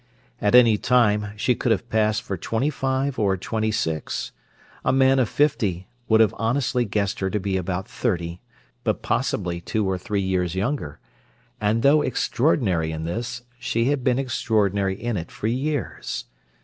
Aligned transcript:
At 0.41 0.55
any 0.55 0.79
time 0.79 1.27
she 1.35 1.53
could 1.53 1.71
have 1.71 1.87
"passed" 1.87 2.23
for 2.23 2.35
twenty 2.35 2.71
five 2.71 3.19
or 3.19 3.37
twenty 3.37 3.69
six—a 3.69 4.91
man 4.91 5.19
of 5.19 5.29
fifty 5.29 5.89
would 6.07 6.21
have 6.21 6.33
honestly 6.39 6.85
guessed 6.85 7.19
her 7.19 7.29
to 7.29 7.39
be 7.39 7.55
about 7.55 7.87
thirty 7.87 8.41
but 8.83 9.03
possibly 9.03 9.61
two 9.61 9.87
or 9.87 9.99
three 9.99 10.21
years 10.23 10.55
younger—and 10.55 11.83
though 11.83 12.01
extraordinary 12.01 12.91
in 12.91 13.03
this, 13.03 13.43
she 13.59 13.89
had 13.91 14.03
been 14.03 14.17
extraordinary 14.17 14.99
in 14.99 15.17
it 15.17 15.29
for 15.29 15.45
years. 15.45 16.25